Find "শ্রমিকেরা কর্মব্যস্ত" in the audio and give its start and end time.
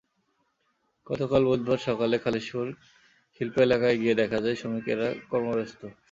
4.55-5.81